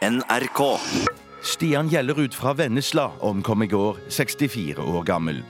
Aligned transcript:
NRK. 0.00 0.80
Stian 1.42 1.88
Gjellerud 1.92 2.32
fra 2.32 2.54
Vennesla 2.56 3.10
omkom 3.20 3.62
i 3.62 3.66
går, 3.68 3.98
64 4.08 4.80
år 4.80 5.04
gammel. 5.04 5.42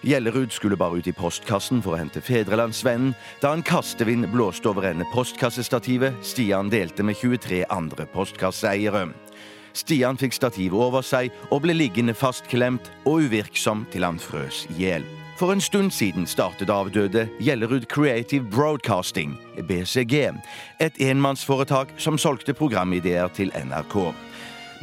Gjellerud 0.00 0.54
skulle 0.56 0.78
bare 0.80 1.02
ut 1.02 1.10
i 1.10 1.12
postkassen 1.12 1.82
for 1.84 1.92
å 1.92 2.00
hente 2.00 2.22
Fedrelandsvennen 2.24 3.12
da 3.42 3.52
en 3.52 3.60
kastevind 3.60 4.30
blåste 4.32 4.72
over 4.72 4.88
ende 4.88 5.04
postkassestativet 5.12 6.16
Stian 6.24 6.72
delte 6.72 7.04
med 7.04 7.20
23 7.20 7.66
andre 7.68 8.08
postkasseeiere. 8.08 9.10
Stian 9.76 10.16
fikk 10.16 10.32
stativet 10.38 10.80
over 10.80 11.04
seg 11.04 11.28
og 11.50 11.66
ble 11.66 11.76
liggende 11.76 12.16
fastklemt 12.16 12.88
og 13.04 13.28
uvirksom 13.28 13.84
til 13.92 14.08
han 14.08 14.16
frøs 14.16 14.64
i 14.72 14.80
hjel. 14.86 15.04
For 15.40 15.52
en 15.52 15.60
stund 15.60 15.88
siden 15.96 16.26
startet 16.28 16.68
avdøde 16.68 17.22
Gjellerud 17.40 17.86
Creative 17.88 18.44
Broadcasting, 18.44 19.38
BCG, 19.68 20.34
et 20.84 20.98
enmannsforetak 21.00 21.94
som 21.96 22.18
solgte 22.20 22.52
programideer 22.52 23.30
til 23.32 23.48
NRK. 23.56 23.94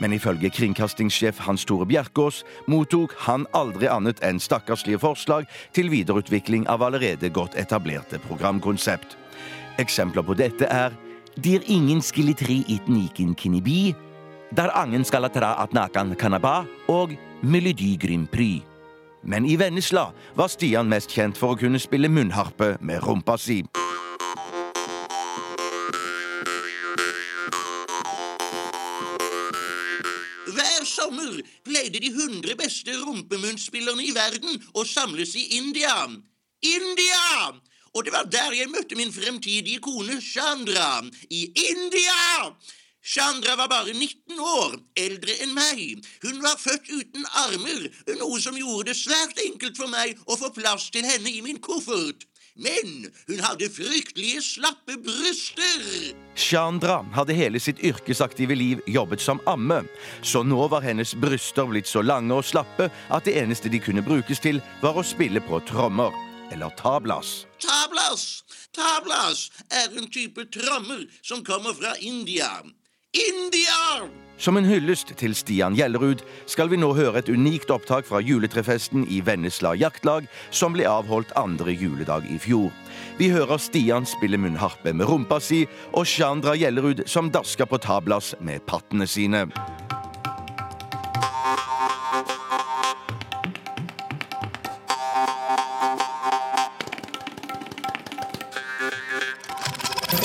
Men 0.01 0.15
ifølge 0.17 0.49
kringkastingssjef 0.49 1.37
Hans 1.45 1.65
Tore 1.65 1.85
Bjerkås 1.85 2.39
mottok 2.65 3.13
han 3.27 3.45
aldri 3.53 3.85
annet 3.85 4.17
enn 4.25 4.41
stakkarslige 4.41 4.97
forslag 5.03 5.45
til 5.77 5.91
videreutvikling 5.93 6.65
av 6.73 6.81
allerede 6.87 7.29
godt 7.29 7.53
etablerte 7.53 8.17
programkonsept. 8.25 9.13
Eksempler 9.77 10.25
på 10.25 10.33
dette 10.41 10.65
er 10.65 10.95
Dir 11.37 11.61
ingen 11.69 12.01
skilitri 12.01 12.63
tri 12.65 12.75
it 12.75 12.89
niken 12.89 13.35
kinibi, 13.35 13.93
Der 14.55 14.71
angen 14.73 15.05
skal 15.05 15.25
atra 15.25 15.53
at 15.61 15.73
nakan 15.73 16.15
kanaba 16.15 16.65
og 16.87 17.13
Melodi 17.43 17.95
Grand 18.01 18.27
Prix. 18.31 18.76
Men 19.23 19.45
i 19.45 19.57
Vennesla 19.57 20.11
var 20.35 20.47
Stian 20.51 20.89
mest 20.89 21.11
kjent 21.11 21.37
for 21.37 21.53
å 21.53 21.59
kunne 21.59 21.79
spille 21.81 22.09
munnharpe 22.11 22.75
med 22.81 23.03
rumpa 23.03 23.37
si. 23.41 23.61
Hver 30.47 30.85
sommer 30.87 31.41
pleide 31.67 32.01
de 32.01 32.11
hundre 32.15 32.55
beste 32.59 32.95
rumpemunnspillerne 33.01 34.05
i 34.05 34.13
verden 34.15 34.61
å 34.73 34.85
samles 34.87 35.35
i 35.35 35.47
India. 35.59 35.95
India! 36.61 37.53
Og 37.97 38.05
det 38.05 38.13
var 38.13 38.27
der 38.29 38.53
jeg 38.53 38.69
møtte 38.69 38.97
min 38.97 39.09
fremtidige 39.13 39.81
kone 39.81 40.19
Chandra. 40.21 41.01
I 41.33 41.47
India! 41.71 42.53
Chandra 43.03 43.55
var 43.55 43.67
bare 43.71 43.93
19 43.93 44.39
år, 44.39 44.79
eldre 44.99 45.35
enn 45.43 45.53
meg. 45.55 46.01
Hun 46.25 46.41
var 46.43 46.57
født 46.59 46.89
uten 46.91 47.27
armer, 47.45 47.85
noe 48.19 48.39
som 48.43 48.57
gjorde 48.57 48.91
det 48.91 48.97
svært 48.99 49.39
enkelt 49.45 49.77
for 49.79 49.91
meg 49.91 50.17
å 50.27 50.35
få 50.39 50.51
plass 50.55 50.89
til 50.91 51.07
henne 51.07 51.31
i 51.31 51.43
min 51.45 51.61
koffert. 51.63 52.27
Men 52.57 53.05
hun 53.27 53.41
hadde 53.45 53.69
fryktelige 53.69 54.41
slappe 54.41 54.97
bryster. 55.05 55.83
Chandra 56.35 57.03
hadde 57.13 57.35
hele 57.37 57.61
sitt 57.61 57.79
yrkesaktive 57.85 58.57
liv 58.57 58.81
jobbet 58.89 59.21
som 59.21 59.41
amme, 59.45 59.83
så 60.25 60.41
nå 60.43 60.65
var 60.73 60.81
hennes 60.81 61.13
bryster 61.21 61.69
blitt 61.69 61.87
så 61.87 62.01
lange 62.01 62.33
og 62.33 62.47
slappe 62.49 62.89
at 63.13 63.29
det 63.29 63.37
eneste 63.43 63.69
de 63.69 63.79
kunne 63.83 64.05
brukes 64.05 64.41
til, 64.41 64.59
var 64.81 64.97
å 64.97 65.05
spille 65.05 65.43
på 65.45 65.61
trommer. 65.69 66.11
Eller 66.51 66.73
tablas. 66.79 67.45
Tablas! 67.61 68.41
Tablas 68.73 69.47
er 69.69 69.93
en 69.99 70.09
type 70.11 70.47
trommer 70.53 71.05
som 71.21 71.43
kommer 71.45 71.75
fra 71.77 71.93
India. 71.99 72.49
India! 73.17 74.07
Som 74.37 74.57
en 74.59 74.67
hyllest 74.69 75.15
til 75.17 75.33
Stian 75.35 75.73
Gjellerud 75.73 76.21
skal 76.45 76.69
vi 76.69 76.77
nå 76.77 76.91
høre 76.93 77.23
et 77.23 77.31
unikt 77.33 77.71
opptak 77.73 78.05
fra 78.05 78.21
juletrefesten 78.21 79.07
i 79.09 79.17
Vennesla 79.25 79.73
jaktlag, 79.73 80.27
som 80.53 80.75
ble 80.77 80.85
avholdt 80.85 81.33
andre 81.39 81.73
juledag 81.73 82.29
i 82.29 82.37
fjor. 82.41 82.69
Vi 83.17 83.31
hører 83.33 83.57
Stian 83.57 84.05
spille 84.05 84.37
munnharpe 84.37 84.93
med 84.93 85.09
rumpa 85.09 85.41
si, 85.41 85.65
og 85.97 86.05
Chandra 86.05 86.53
Gjellerud 86.53 87.07
som 87.09 87.33
dasker 87.33 87.65
på 87.65 87.81
tablas 87.81 88.35
med 88.39 88.61
pattene 88.69 89.09
sine. 89.09 89.47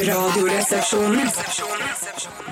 Radioresepsjonen. 0.02 1.28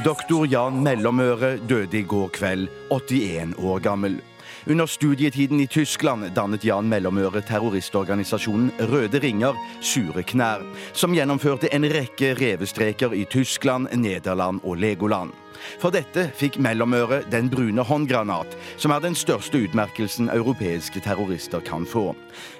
Doktor 0.04 0.46
Jan 0.46 0.82
Mellomøre 0.84 1.56
døde 1.58 1.98
i 1.98 2.02
går 2.06 2.28
kveld, 2.36 2.68
81 2.94 3.56
år 3.58 3.82
gammel. 3.82 4.20
Under 4.66 4.86
studietiden 4.86 5.60
i 5.60 5.66
Tyskland 5.66 6.32
dannet 6.34 6.64
Jan 6.64 6.88
Mellomøre 6.88 7.40
terroristorganisasjonen 7.40 8.70
Røde 8.78 9.20
Ringer, 9.20 9.56
Sure 9.80 10.22
Knær, 10.22 10.60
som 10.92 11.14
gjennomførte 11.16 11.70
en 11.72 11.86
rekke 11.88 12.34
revestreker 12.36 13.14
i 13.16 13.24
Tyskland, 13.24 13.88
Nederland 13.96 14.60
og 14.64 14.76
Legoland. 14.76 15.32
For 15.80 15.92
dette 15.92 16.26
fikk 16.36 16.58
Mellomøre 16.60 17.22
Den 17.32 17.48
brune 17.52 17.84
håndgranat, 17.84 18.52
som 18.76 18.92
er 18.92 19.00
den 19.00 19.16
største 19.16 19.60
utmerkelsen 19.64 20.28
europeiske 20.32 21.00
terrorister 21.04 21.64
kan 21.64 21.86
få. 21.88 22.14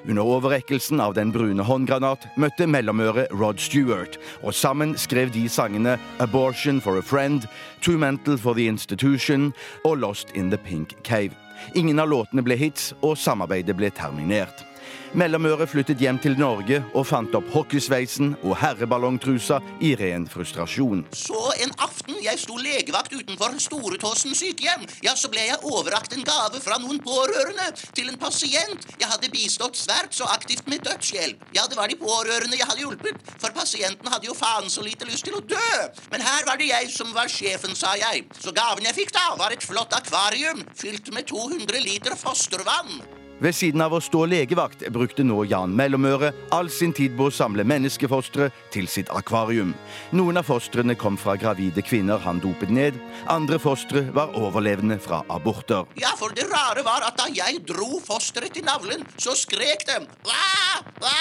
Under 0.08 0.24
overrekkelsen 0.24 1.00
av 1.00 1.14
Den 1.16 1.32
brune 1.32 1.64
håndgranat 1.64 2.26
møtte 2.36 2.68
Mellomøre 2.68 3.26
Rod 3.32 3.60
Stewart, 3.60 4.16
og 4.42 4.54
sammen 4.54 4.96
skrev 4.96 5.32
de 5.36 5.48
sangene 5.48 5.98
Abortion 6.18 6.80
for 6.80 6.96
a 6.96 7.04
Friend, 7.04 7.44
Too 7.80 7.98
Mental 7.98 8.38
for 8.38 8.54
the 8.54 8.68
Institution 8.68 9.52
og 9.84 9.98
Lost 9.98 10.32
in 10.34 10.50
the 10.50 10.58
Pink 10.58 10.96
Cave. 11.04 11.36
Ingen 11.74 11.98
av 12.02 12.08
låtene 12.10 12.42
ble 12.46 12.56
hits, 12.58 12.92
og 13.02 13.18
samarbeidet 13.18 13.76
ble 13.76 13.92
terminert. 13.94 14.64
Mellomøret 15.12 15.66
flyttet 15.72 15.98
hjem 15.98 16.20
til 16.22 16.36
Norge 16.38 16.80
og 16.94 17.02
fant 17.08 17.34
opp 17.34 17.48
hockeysveisen 17.50 18.36
og 18.44 18.54
herreballongtrusa 18.60 19.58
i 19.82 19.96
ren 19.98 20.28
frustrasjon. 20.30 21.02
Så 21.10 21.40
en 21.64 21.74
aften 21.82 21.99
jeg 22.24 22.40
sto 22.40 22.56
legevakt 22.60 23.14
utenfor 23.14 23.56
Storetåsen 23.60 24.34
sykehjem, 24.36 24.86
ja, 25.04 25.14
så 25.18 25.30
ble 25.32 25.44
jeg 25.48 25.60
overrakt 25.68 26.14
en 26.16 26.24
gave 26.26 26.60
fra 26.62 26.78
noen 26.82 27.00
pårørende 27.04 27.68
til 27.96 28.10
en 28.10 28.18
pasient 28.20 28.88
jeg 28.96 29.10
hadde 29.10 29.32
bistått 29.32 29.78
svært 29.78 30.16
så 30.16 30.28
aktivt 30.32 30.68
med 30.70 30.84
dødshjelp. 30.86 31.44
Ja, 31.56 31.66
det 31.70 31.78
var 31.78 31.92
de 31.92 31.98
pårørende 32.00 32.58
jeg 32.58 32.68
hadde 32.68 32.84
hjulpet, 32.84 33.22
for 33.36 33.54
pasienten 33.56 34.10
hadde 34.12 34.30
jo 34.30 34.36
faen 34.38 34.70
så 34.72 34.84
lite 34.86 35.08
lyst 35.08 35.28
til 35.28 35.38
å 35.38 35.44
dø. 35.44 35.70
Men 36.12 36.24
her 36.24 36.46
var 36.48 36.60
det 36.60 36.70
jeg 36.72 36.90
som 36.94 37.14
var 37.16 37.30
sjefen, 37.32 37.76
sa 37.76 37.94
jeg. 38.00 38.26
Så 38.40 38.54
gaven 38.56 38.88
jeg 38.88 38.98
fikk 39.02 39.14
da, 39.16 39.30
var 39.40 39.54
et 39.54 39.64
flott 39.64 39.94
akvarium 39.96 40.64
fylt 40.76 41.12
med 41.14 41.28
200 41.30 41.86
liter 41.86 42.18
fostervann. 42.18 43.19
Ved 43.40 43.56
siden 43.56 43.80
av 43.80 43.94
å 43.96 44.02
stå 44.04 44.26
legevakt 44.28 44.82
brukte 44.92 45.24
nå 45.24 45.46
Jan 45.48 45.72
Mellomøre 45.72 46.28
all 46.52 46.68
sin 46.72 46.92
tid 46.92 47.14
på 47.16 47.30
å 47.30 47.32
samle 47.32 47.64
menneskefostre 47.64 48.50
til 48.74 48.88
sitt 48.92 49.08
akvarium. 49.16 49.72
Noen 50.12 50.36
av 50.36 50.44
fostrene 50.50 50.92
kom 51.00 51.16
fra 51.16 51.38
gravide 51.40 51.80
kvinner 51.80 52.20
han 52.20 52.42
dopet 52.44 52.68
ned. 52.68 52.98
Andre 53.32 53.56
fostre 53.62 54.04
var 54.12 54.36
overlevende 54.36 54.98
fra 55.00 55.22
aborter. 55.32 55.88
Ja, 55.96 56.12
for 56.20 56.36
det 56.36 56.50
rare 56.52 56.84
var 56.84 57.06
at 57.08 57.16
da 57.16 57.30
jeg 57.32 57.62
dro 57.64 58.02
fosteret 58.04 58.52
til 58.58 58.68
navlen, 58.68 59.06
så 59.16 59.32
skrek 59.32 59.88
det. 59.88 60.02
Hva? 60.28 60.84
Hva? 61.00 61.16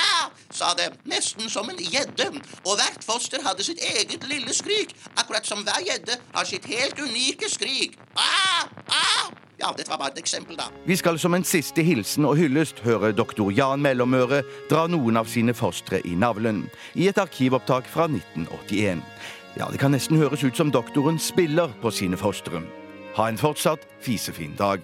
sa 0.51 0.73
det, 0.75 0.89
nesten 1.07 1.47
som 1.47 1.71
en 1.71 1.79
gjedde. 1.79 2.33
Og 2.65 2.75
hvert 2.75 3.05
foster 3.05 3.43
hadde 3.47 3.63
sitt 3.63 3.79
eget 3.95 4.27
lille 4.27 4.51
skrik, 4.55 4.91
akkurat 5.15 5.47
som 5.47 5.63
hver 5.63 5.87
gjedde 5.87 6.19
har 6.35 6.51
sitt 6.51 6.67
helt 6.67 6.99
unike 6.99 7.47
skrik. 7.47 7.95
Hva? 8.17 8.48
Ja, 9.59 9.73
dette 9.75 9.91
var 9.91 9.99
bare 9.99 10.13
et 10.15 10.21
eksempel, 10.21 10.55
da. 10.55 10.69
Vi 10.87 10.95
skal 10.95 11.19
som 11.19 11.35
en 11.35 11.43
siste 11.43 11.83
hilsen 11.83 12.27
og 12.27 12.37
hyllest 12.39 12.79
høre 12.85 13.11
doktor 13.15 13.51
Jan 13.51 13.83
Mellomøre 13.83 14.41
dra 14.71 14.85
noen 14.87 15.19
av 15.19 15.27
sine 15.27 15.55
fostre 15.57 15.99
i 16.07 16.15
navlen, 16.15 16.63
i 16.95 17.09
et 17.11 17.19
arkivopptak 17.19 17.89
fra 17.91 18.07
1981. 18.07 19.03
Ja, 19.59 19.67
det 19.67 19.81
kan 19.81 19.91
nesten 19.91 20.19
høres 20.21 20.45
ut 20.45 20.55
som 20.55 20.71
doktoren 20.71 21.19
spiller 21.19 21.73
på 21.83 21.91
sine 21.91 22.19
fostre. 22.19 22.63
Ha 23.17 23.27
en 23.27 23.41
fortsatt 23.41 23.83
fisefin 24.05 24.55
dag. 24.55 24.79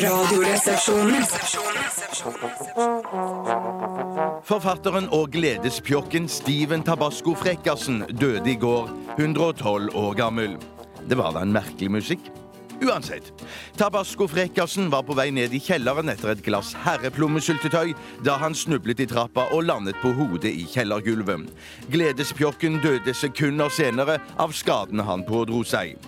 Radioresepsjonen. 0.00 1.24
Forfatteren 4.48 5.08
og 5.12 5.34
gledespjokken 5.34 6.28
Steven 6.32 6.84
Tabasco 6.86 7.34
Frekkasen 7.36 8.06
døde 8.20 8.48
i 8.48 8.56
går, 8.60 8.88
112 9.18 9.92
år 9.92 10.16
gammel. 10.16 10.56
Det 11.04 11.18
var 11.20 11.36
da 11.36 11.44
en 11.44 11.52
merkelig 11.52 11.90
musikk. 12.00 12.30
Uansett. 12.80 13.32
Tabasco 13.76 14.28
Frekkasen 14.28 14.90
var 14.90 15.02
på 15.04 15.14
vei 15.16 15.28
ned 15.34 15.52
i 15.52 15.60
kjelleren 15.60 16.08
etter 16.08 16.32
et 16.32 16.42
glass 16.44 16.72
herreplommesyltetøy 16.86 17.92
da 18.24 18.38
han 18.40 18.56
snublet 18.56 19.02
i 19.04 19.06
trappa 19.10 19.46
og 19.54 19.66
landet 19.68 19.98
på 20.00 20.12
hodet 20.16 20.48
i 20.48 20.64
kjellergulvet. 20.68 21.50
Gledespjokken 21.92 22.78
døde 22.80 23.12
sekunder 23.16 23.68
senere 23.72 24.16
av 24.40 24.54
skadene 24.56 25.04
han 25.04 25.26
pådro 25.28 25.60
seg. 25.68 25.98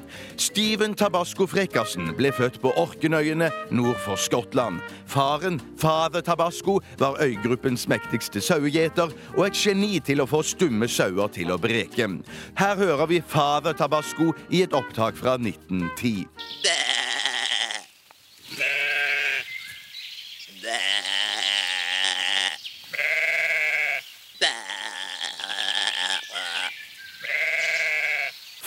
Steven 0.40 0.96
Tabasco 0.96 1.46
Frekkasen 1.48 2.14
ble 2.16 2.32
født 2.32 2.58
på 2.62 2.72
Orkenøyene 2.80 3.50
nord 3.72 4.00
for 4.04 4.16
Skottland. 4.20 4.80
Faren, 5.12 5.60
fader 5.80 6.24
Tabasco, 6.24 6.78
var 7.00 7.20
øygruppens 7.20 7.84
mektigste 7.88 8.40
sauegjeter 8.40 9.12
og 9.36 9.44
et 9.46 9.60
geni 9.60 10.00
til 10.00 10.24
å 10.24 10.28
få 10.28 10.40
stumme 10.46 10.88
sauer 10.88 11.28
til 11.36 11.52
å 11.52 11.60
breke. 11.60 12.08
Her 12.56 12.76
hører 12.80 13.06
vi 13.12 13.20
fader 13.20 13.76
Tabasco 13.76 14.32
i 14.48 14.64
et 14.64 14.72
opptak 14.76 15.20
fra 15.20 15.36
1910. 15.36 16.24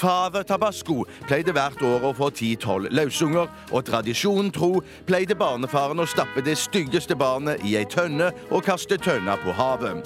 Fader 0.06 0.44
Tabasco 0.44 1.00
pleide 1.26 1.54
hvert 1.56 1.80
år 1.82 2.04
å 2.06 2.12
få 2.14 2.28
ti-tolv 2.38 2.92
løsunger, 2.94 3.50
og 3.74 3.88
tradisjonen 3.88 4.52
tro 4.54 4.84
pleide 5.10 5.34
barnefaren 5.40 6.04
å 6.04 6.06
stappe 6.06 6.44
det 6.46 6.54
styggeste 6.62 7.18
barnet 7.18 7.66
i 7.66 7.74
ei 7.80 7.90
tønne 7.90 8.28
og 8.52 8.62
kaste 8.68 9.00
tønna 9.02 9.40
på 9.42 9.56
havet. 9.58 10.06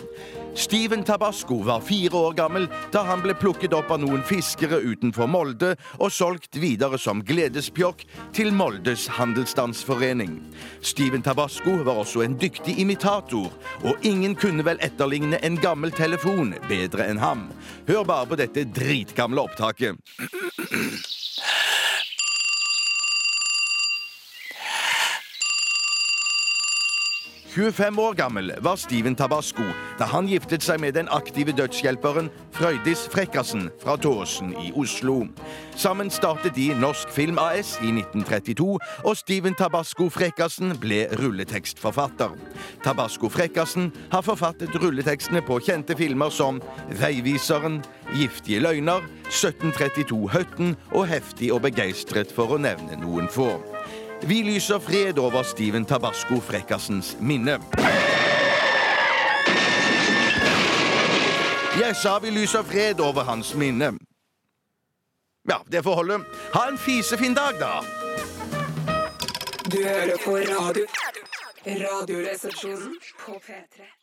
Steven 0.55 1.03
Tabasco 1.03 1.63
var 1.63 1.81
fire 1.81 2.17
år 2.17 2.33
gammel 2.33 2.67
da 2.93 3.03
han 3.07 3.21
ble 3.23 3.35
plukket 3.37 3.73
opp 3.77 3.91
av 3.93 4.01
noen 4.01 4.23
fiskere 4.27 4.79
utenfor 4.81 5.29
Molde 5.29 5.75
og 5.99 6.11
solgt 6.13 6.57
videre 6.59 6.99
som 6.99 7.21
gledespjokk 7.25 8.03
til 8.35 8.51
Moldes 8.55 9.07
handelsstandsforening. 9.19 10.39
Steven 10.81 11.23
Tabasco 11.25 11.77
var 11.85 12.01
også 12.01 12.25
en 12.25 12.37
dyktig 12.41 12.79
imitator, 12.81 13.51
og 13.85 14.05
ingen 14.05 14.35
kunne 14.39 14.65
vel 14.65 14.81
etterligne 14.85 15.39
en 15.45 15.59
gammel 15.61 15.93
telefon 15.95 16.55
bedre 16.69 17.07
enn 17.09 17.21
ham. 17.21 17.47
Hør 17.87 18.03
bare 18.07 18.29
på 18.29 18.41
dette 18.41 18.67
dritgamle 18.73 19.47
opptaket. 19.47 19.97
25 27.59 27.99
år 27.99 28.13
gammel 28.13 28.51
var 28.63 28.75
Steven 28.79 29.15
Tabasco 29.19 29.65
da 29.99 30.05
han 30.07 30.29
giftet 30.31 30.63
seg 30.63 30.79
med 30.79 30.93
den 30.95 31.09
aktive 31.11 31.51
dødshjelperen 31.57 32.29
Frøydis 32.55 33.01
Frekkasen 33.11 33.65
fra 33.81 33.97
Tåsen 33.99 34.53
i 34.63 34.69
Oslo. 34.79 35.25
Sammen 35.75 36.07
startet 36.07 36.55
de 36.55 36.69
Norsk 36.79 37.11
Film 37.11 37.35
AS 37.41 37.73
i 37.83 37.91
1932, 37.91 38.79
og 39.03 39.19
Steven 39.19 39.59
Tabasco 39.59 40.07
Frekkasen 40.07 40.71
ble 40.79 41.01
rulletekstforfatter. 41.19 42.39
Tabasco 42.85 43.27
Frekkasen 43.27 43.91
har 44.13 44.23
forfattet 44.23 44.79
rulletekstene 44.79 45.43
på 45.43 45.59
kjente 45.67 45.99
filmer 45.99 46.31
som 46.31 46.63
Veiviseren, 47.01 47.81
Giftige 48.15 48.63
løgner, 48.63 49.03
1732 49.27 50.29
Høtten 50.31 50.77
og 50.93 51.09
Heftig 51.11 51.51
og 51.51 51.65
begeistret, 51.67 52.31
for 52.31 52.55
å 52.55 52.61
nevne 52.61 53.03
noen 53.03 53.27
få. 53.27 53.57
Vi 54.21 54.41
lyser 54.43 54.79
fred 54.79 55.17
over 55.17 55.43
Steven 55.43 55.85
Tabasco 55.85 56.39
Frekkasens 56.39 57.17
minne. 57.19 57.59
Jeg 61.79 61.95
sa 61.95 62.19
vi 62.19 62.29
lyser 62.29 62.63
fred 62.63 62.99
over 62.99 63.23
hans 63.23 63.55
minne. 63.55 63.93
Ja, 65.49 65.57
det 65.71 65.83
får 65.83 65.95
holde. 65.95 66.19
Ha 66.53 66.67
en 66.69 66.77
fisefin 66.77 67.33
dag, 67.33 67.53
da. 67.59 67.79
Du 69.71 69.83
hører 69.83 70.17
på 70.25 70.35
radio. 70.35 70.85
Radioresepsjonen 71.65 72.95
på 73.25 73.31
P3. 73.31 73.98